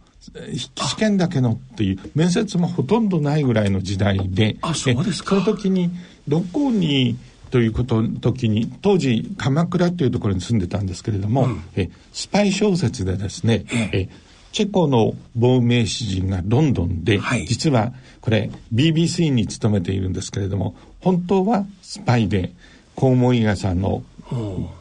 [0.76, 5.30] 試験だけのっていう面接もほとんどないぐらいの時代であそうですか。
[5.30, 5.90] その時に
[6.28, 7.18] どこに
[7.50, 14.08] ということ時に当時鎌倉というところに住んでたんですけれども、うん、えスパイ小説でですね、え
[14.52, 22.52] チェコの亡命詩人がロンドンで、はい、実はこれ BBC に勤めているんですけれども本当はスパイで
[22.94, 23.80] コウモリガさん。
[23.80, 24.02] の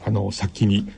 [0.06, 0.90] あの先に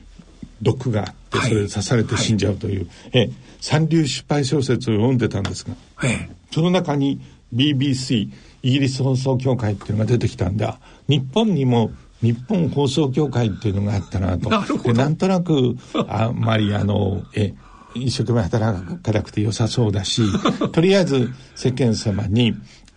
[0.62, 7.20] 毒があってそれで刺されて死んじゃうという、はい、え三流失敗小説を読んでたんですが、はい、その中に
[7.52, 8.30] BBC
[8.62, 10.78] イギリス放送協会っていうのが出てきたんだ。
[11.08, 11.90] 日本にも
[12.22, 14.48] 日本放送協会っていうのがあったなと。
[14.48, 15.76] なでなんとなく
[16.08, 17.54] あんまりあのえ
[17.94, 20.22] 一生懸命働かなくて良さそうだし、
[20.72, 22.54] とりあえず世間様に、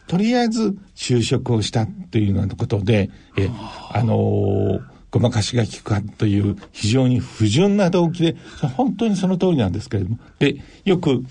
[0.08, 3.50] とりあえず就職をしたというようなことで、え、
[3.92, 8.36] あのー、ごまかしが効くかという非常に不純な動機で、
[8.76, 11.24] 本当にその通りなんですけれども、で、よく、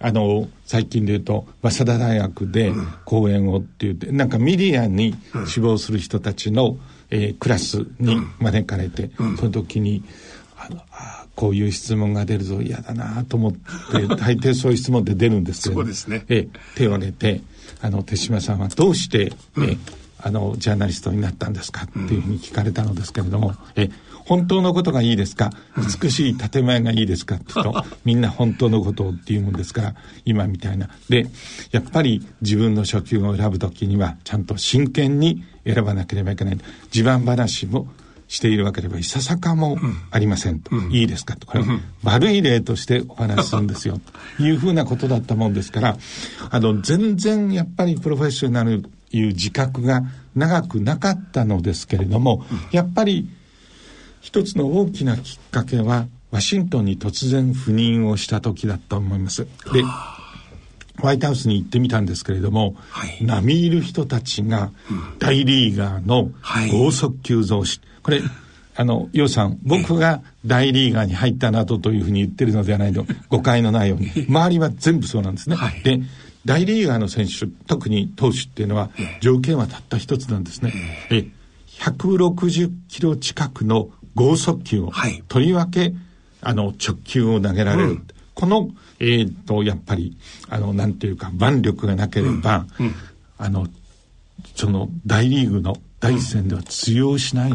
[0.00, 2.72] あの、最近で言うと、早稲田大学で
[3.04, 5.14] 講演をって言って、なんかメディアに
[5.46, 6.76] 志望する人たちの、
[7.10, 10.04] えー、クラスに招かれて、その時に、
[10.56, 13.58] あの、あこういう質問が出るぞ嫌だなと思って
[14.16, 16.24] 大抵そういう質問って出るんですけどそうですね。
[16.28, 17.40] え手を挙げて
[17.80, 19.78] あの手島さんはどうして、うん、え
[20.18, 23.90] あのジャーナリストになったんですかっていうふうに聞かれたのですけれども、うん、え
[24.24, 25.50] 本当のことがいいですか？
[26.02, 29.94] 美しい建前がいいですかって言うと みんな本当のことをっていうもんですから
[30.24, 30.88] 今みたいな。
[31.08, 31.26] で
[31.72, 36.58] やっぱり自分の職業を選ぶ時にはちゃんと真剣に選ばなければいけない。
[36.94, 37.88] 自慢話も
[38.34, 39.04] しているわけではい。
[39.04, 39.78] ささかも
[40.10, 41.46] ありませんと、うん、いいですかと。
[41.46, 44.00] これは悪い例としてお話しするんですよ。
[44.38, 45.96] というふうなことだったもんですから
[46.50, 50.02] あの全然やっぱりプロフェッショナルいう自覚が
[50.34, 53.28] 長くなかったのですけれども、やっぱり
[54.20, 59.46] 一つの大きなきっかけはワシントンに突然赴任をした時だと思います。
[59.72, 59.82] で
[61.00, 64.70] ホワイトハウスに行ってみたんですけれども、はい、並みいる人たちが
[65.18, 66.30] 大リーガーの
[66.70, 68.20] 剛速球増資、これ、
[68.76, 75.56] あの、楊さん、僕が大リーガーに入ったなどというふうに言ってるのではないと、誤解のないように、周りは全部そうなんですね。
[75.56, 76.00] はい、で、
[76.44, 78.90] 大リーガーの選手、特に投手っていうのは、
[79.20, 80.72] 条件はたった一つなんですね。
[81.10, 81.26] え、
[81.80, 85.94] 160キロ近くの剛速球を、はい、とりわけ、
[86.42, 87.88] あの、直球を投げられる。
[87.90, 88.68] うん、この、
[89.00, 90.16] えー、っと、やっぱり、
[90.48, 92.86] あの、なんていうか、腕力がなければ、うん。
[92.86, 92.94] うん、
[93.38, 93.66] あの、
[94.54, 97.52] その大リーグの第一線では通用しない。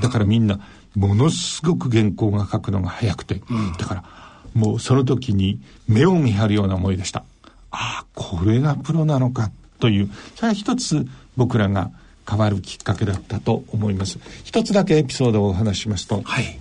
[0.00, 0.58] だからみんな、
[0.96, 3.40] ものすごく原稿が書くのが早くて、
[3.78, 4.04] だから、
[4.54, 7.24] もうその時に目を見張るような思いでした。
[7.70, 11.92] ああ、これがプロなのかという、それは一つ僕らが
[12.28, 14.18] 変わるきっかけだったと思います。
[14.42, 16.58] 一つだけエピソードをお話しますと、はい、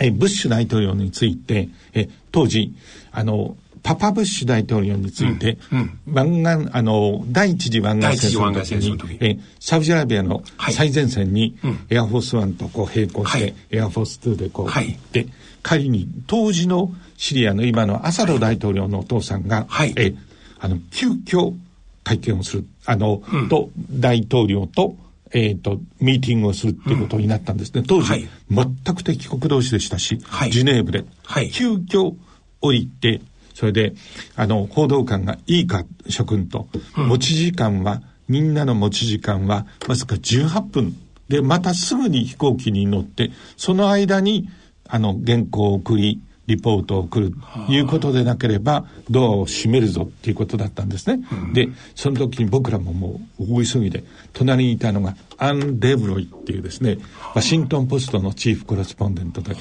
[0.00, 2.74] えブッシュ大統領について、え当時、
[3.12, 5.58] あの、パパブッシュ大統領について、
[6.06, 15.28] 湾岸、あの、第一次湾岸戦争の時に、えサウジアラビアの最前線に、はい、エアフォースワンとこう並行して、はい、エアフォース2でこう行って、はい、
[15.62, 20.14] 仮に当時のシリアの今のアサド大統領のお父さんが、はい、え
[20.60, 21.54] あの、急遽
[22.04, 24.96] 会見をする、あの、うん、と、大統領と、
[25.32, 27.82] えっ、ー、と、ミーティングをするっていうことになったんですね。
[27.86, 32.14] 当時、はい、全く敵国同士でしたし、はい、ジュネーブで、はい、急遽
[32.60, 33.20] 降りて、
[33.58, 33.92] それで、
[34.36, 40.96] あの、報道官がいいか諸君と、うん、持ち時間は、みんなの持ち時間は、わずか18分
[41.28, 44.48] で、またすぐに飛行機に乗って、その間に、
[44.86, 47.32] あの、原稿を送り、リポートを送る
[47.66, 47.80] とい。
[47.80, 51.26] うことでなければ、ドアを閉めるぞっていうことだったんですね。
[51.32, 54.04] うん、で、その時に僕らももう大急ぎで、
[54.34, 56.98] 隣にいたのがアン・デブロイっていうですね、
[57.34, 59.56] ワシントン・ポストのチーフコレスポンデントで、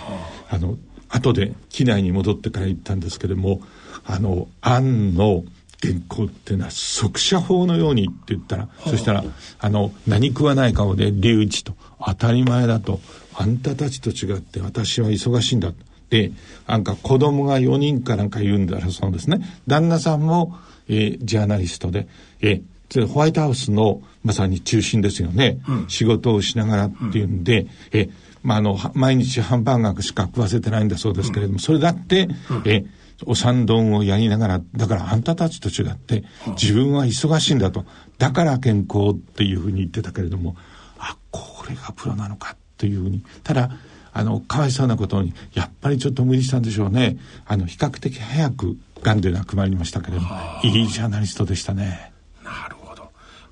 [0.52, 0.60] あ。
[0.60, 0.78] の、
[1.10, 3.62] 後で機内に戻ってから言ったんですけれども、
[4.08, 5.44] あの、アンの
[5.82, 9.24] 原稿っていうのは速射砲のようにって言ったら、そしたら、
[9.60, 13.00] あの、何食わない顔で、隆一と、当たり前だと、
[13.36, 15.72] あんたたちと違って私は忙しいんだ。
[16.10, 16.32] で、
[16.68, 19.42] なんか子供が4人かなんか言うんだそうですね。
[19.68, 22.08] 旦那さんも、えー、ジャーナリストで、
[22.42, 25.60] えー、ホワイトハウスのまさに中心ですよね。
[25.68, 28.10] うん、仕事をしながらっていうんで、うん、え
[28.42, 32.30] まあ、あの、毎日ハンバーガーしか食わせてないんだそうですけれども、うん、それだって、
[32.66, 32.86] え
[33.26, 36.24] お産丼をやりながら、だからあんたたちと違って、
[36.62, 37.86] 自分は忙しいんだと。
[38.18, 40.56] だから健康っていうふうに言ってたけれども、
[41.00, 43.24] あ、これがプロなのかっていうふうに。
[43.44, 43.72] ただ、
[44.14, 47.18] あの、かわいそうなことに、やっぱりちょっと無理したんでしょうね。
[47.46, 50.30] あの、比較的早く癌で亡くなりましたけれども、
[50.64, 52.17] いいジャーナリストでしたね。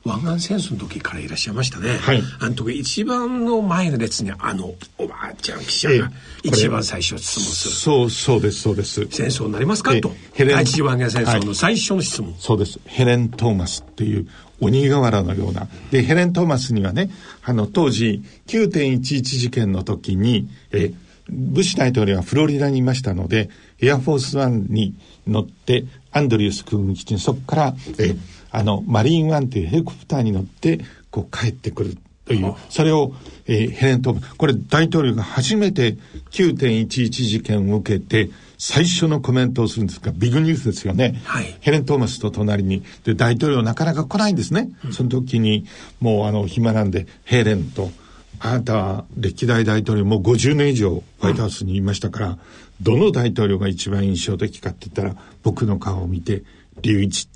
[0.06, 1.97] 湾岸戦争の時からいらっしゃいましたね。
[1.97, 2.22] はい。
[2.39, 6.12] あの時一番の前の列にあのおばあちゃん記者が
[6.43, 7.74] 一番最初質問する。
[7.74, 9.08] そう、そうです、そうです。
[9.10, 10.12] 戦争になりますかと。
[10.34, 10.56] ヘレン。
[10.58, 12.80] 第一次湾岸戦争の最初の質問、はい、そうです。
[12.86, 14.28] ヘレン・トーマスっていう
[14.62, 15.68] 鬼瓦のような。
[15.89, 17.10] で、ヘレン・トーマスにはね、
[17.43, 20.93] あの、当時、9.11事件の時に、え、
[21.28, 23.49] ブッシュ大統領はフロリダにいましたので、
[23.82, 24.93] エアフォースワンに
[25.28, 28.16] 乗って、アンドリュース空軍基地にそこから、え、
[28.56, 30.80] あの、マリーンワンというヘリコプターに乗って、
[31.12, 33.14] こう帰ってくるという、それを、
[33.47, 35.97] えー、ヘレントーマス、これ大統領が初めて
[36.32, 41.22] 9.11事件を受けて、最初のコメントをするんですが、ビッグニュースですよね。
[41.26, 44.70] はい、ヘレン・トーマスと隣に、で、大統領なかなか来ないんですね。
[44.86, 45.66] うん、その時に、
[45.99, 47.91] もうあの、暇なんで、ヘレンと、
[48.39, 52.38] あなたは歴代大統領もう50年以上ホワイトハウスにいましたから、うん、
[52.82, 56.43] どの大統領が一番印象的かって言ったら、僕の顔を見て、
[56.82, 57.28] 隆一、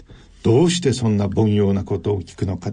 [0.44, 2.72] どうしてそんな凡庸なことを聞くのか。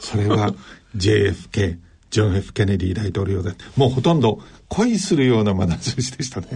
[0.00, 0.54] それは
[0.96, 1.78] JFK、
[2.10, 6.48] ジョン・ F・ ケネディ大統領で、もうほとんど恋するような眼差しでしたね。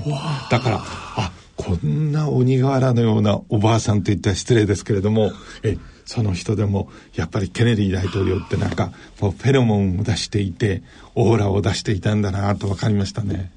[0.51, 5.33] だから、あ、こんな鬼瓦のようなおばあさんと言ったら失礼ですけれども、
[5.63, 10.83] え、その人でも、やっぱりケネディ大統領ってなんか、もうフェロモンを出していて、
[11.15, 13.51] オーラを出していたんだなと分かりましたね。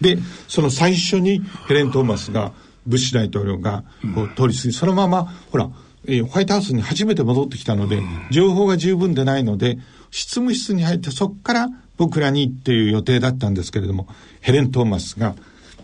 [0.00, 0.18] で、
[0.48, 2.52] その最初にヘレン・トーマスが、
[2.86, 3.82] ブッシュ大統領が
[4.14, 5.70] こう通り過ぎ、そのまま、ほら、
[6.08, 9.78] えホワイトハウスに初めて戻ってきたので、情報が十分でないので、
[10.10, 14.08] 執務室に入ってそこから僕らにっていう予定だったんですけれども、
[14.40, 15.34] ヘレン・トーマスが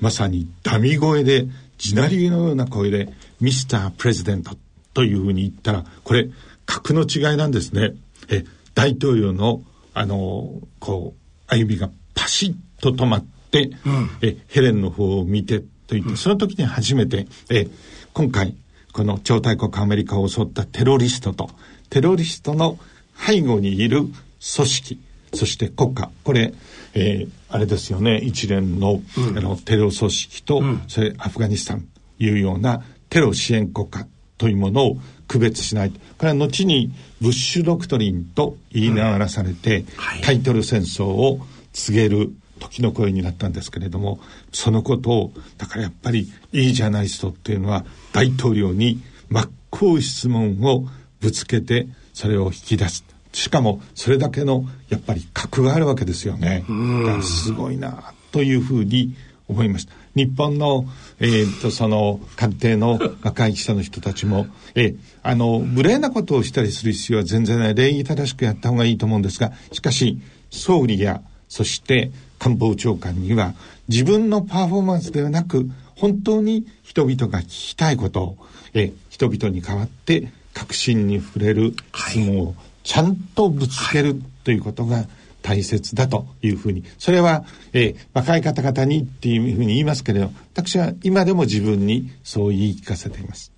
[0.00, 1.46] まさにダミ声で、
[1.78, 4.56] 地鳴りのような声で、ミスター・プレジデント
[4.94, 6.28] というふうに言ったら、これ、
[6.66, 7.94] 格の違いなんですね。
[8.28, 8.44] え、
[8.74, 9.62] 大統領の、
[9.94, 17.68] あの、こう、歩みがパシッと止まって、うん、え、ヘレンの方を見てと言って、その時に初めて、え、
[18.12, 18.56] 今回、
[18.92, 21.50] この超大国アメリカを襲ったテロリストと、
[21.90, 22.78] テロリストの
[23.16, 25.00] 背後にいる組織、
[25.34, 26.52] そして国家、これ、
[26.94, 31.86] えー、あれですよね、一連のうん、あのテロ組織と、うん、それアフガニスタンと
[32.18, 34.96] いうようなテロ支援国家というものを
[35.28, 35.90] 区別しない。
[35.90, 39.86] これは後にブッシュドクトリンと言いながらされて、うん。
[39.96, 41.40] はい、タイトル戦争を
[41.72, 42.32] 告げる
[42.62, 44.20] 時の声になったんですけれども、
[44.52, 50.86] そのことを、だからやっぱりいいジャーナリストっていうのは大統領に真っ向質問を
[51.20, 53.04] ぶつけて、それを引き出す。
[53.32, 56.64] しかもそれだけのやっぱり格があるわけですよね。
[56.68, 59.14] だからすごいなというふうに
[59.48, 59.94] 思いました。
[60.14, 60.86] 日本の、
[61.20, 73.54] えー、とその官邸の若い記者の人たちも、えー、あの無礼なことをしたりする必要は全然ない礼儀正しくやった方がいいと思うんですがしかし総理やそして官房長官には
[73.86, 78.36] 自分のパフォーマンスではなく本当に人々が聞きたいことを、
[78.74, 85.04] えー、人々に代わって確信に触れる質問をちゃんとぶつけるということが
[85.40, 86.84] 大切だというふうに。
[86.98, 93.52] それは、えー、若い方々にっていうふうに言いますけれど私は今でも自分にそう言い聞かせています。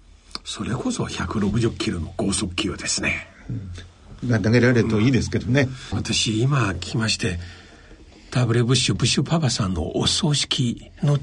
[0.45, 3.29] それこそ160キロの高速球ですね、
[4.23, 7.39] うん、投げられるといいですけどね、うん、私今聞きまして
[8.35, 11.21] ダブルブッシュブッシュパパさんのお葬式の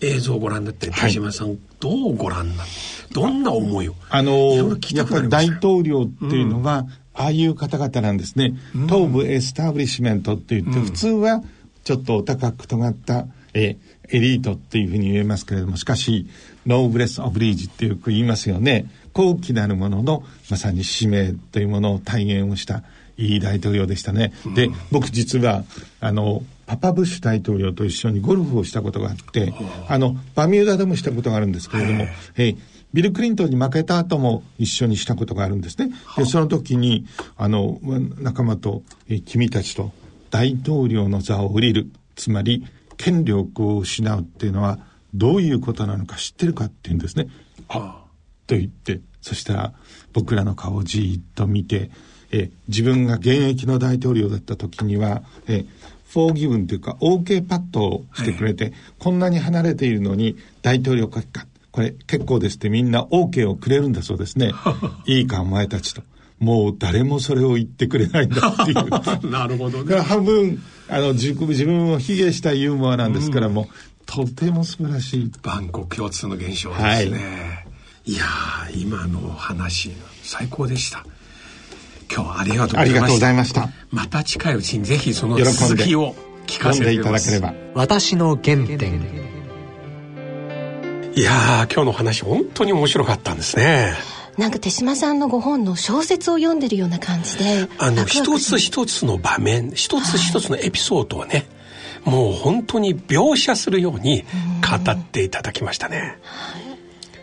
[0.00, 2.72] 映像をご覧になって田島さん、はい、どうご覧になって
[3.12, 3.96] どんな思いを？
[4.08, 4.64] あのや
[5.04, 11.42] っぱり大統領っていうのは、うん、ああいう方々なんですね、うん、東部エスタブリッシュメントって言って、うん、普通は
[11.82, 13.76] ちょっと高く尖ったえ
[14.08, 16.28] エリートっていうふうに言えますけれどもしかし
[16.64, 18.88] ノーブレス・オブリージってよく言いますよね。
[19.12, 22.84] 高貴なるもののまさに使命というものを体現をした
[23.18, 24.32] いい大統領でしたね。
[24.54, 25.64] で僕実は
[26.00, 29.52] あのパパブッシュ大統領と一緒にゴルフをしたことがあって、
[29.88, 32.06] あの、バミューダでもしたことがあるんですけれども、
[32.36, 32.58] えー、
[32.94, 35.92] ビル・クリントンに負けた後も一緒にしたことがあるんですね。
[36.16, 37.04] で、その時に、
[37.36, 37.78] あの、
[38.18, 39.92] 仲間と、えー、君たちと
[40.30, 42.64] 大統領の座を降りる、つまり、
[42.96, 44.78] 権力を失うっていうのは、
[45.12, 47.28] どういうことなのか知ってるかっていうんですね。
[47.68, 48.02] あ
[48.46, 49.74] と言って、そしたら、
[50.12, 51.90] 僕らの顔をじっと見て、
[52.32, 55.64] え自分が現役の大統領だった時には、え
[56.08, 64.52] フォーギブンというか OK パッドをしてくれて、はい、こんなに離れているのに大統領閣下これ結構ですってみんな OK をくれるんだそうですね。
[65.06, 66.02] いいかお前たちと。
[66.38, 68.90] もう誰もそれを言ってくれないんだっていう。
[69.30, 70.00] なるほどね。
[70.00, 73.68] 半分あの自自分を卑下したユーモアなんですからも、うん、
[74.04, 75.30] とても素晴らしい。
[75.42, 77.00] 万国共通の現象ですね、は
[78.04, 78.24] い、いや
[78.74, 81.06] 今の話最高でした
[82.14, 82.80] 今日はありがとうございました。
[82.80, 83.68] ありがとうございました。
[83.90, 86.14] また近いうちにぜひその続きを
[86.46, 87.54] 聞かせていただければ。
[87.74, 89.00] 私の原点。
[91.14, 93.94] いや今日の話本当に面白かったんですね。
[94.36, 97.68] なんか手島さんのご本の小説を読んでるような感じで。
[97.78, 101.46] あの、一つ一つの場面、一つ一つのエピソードをね、
[102.04, 104.24] はい、もう本当に描写するように
[104.62, 106.18] 語っていただきましたね。
[106.22, 106.61] はい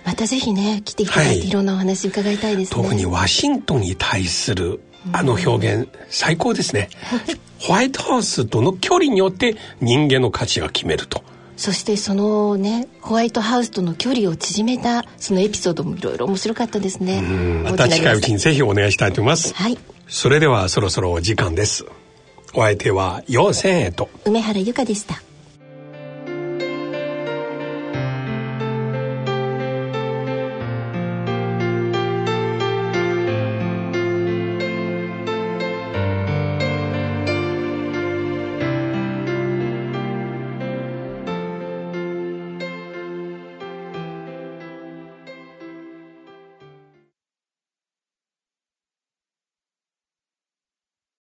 [0.06, 2.84] またぜひね来ていただいて、い、ろんなお話伺いたいですね。
[2.84, 4.82] 特にワシントンに対する
[5.14, 6.90] あの表現、最高ですね。
[7.60, 11.24] ホワイトハウスとの距離によって人間の価値が決めると。
[11.58, 17.22] そしてそのねホワイトハウスとの距離を縮めたそのエピソードもいろいろ面白かったですね。
[17.64, 17.90] また。
[17.90, 19.54] 近いうちにぜひお願いしたいと思います。
[19.54, 19.78] はい。
[20.08, 21.86] それではそろそろお時間です。
[22.54, 24.10] お相手は陽千へと。
[24.26, 25.22] 梅原由香でした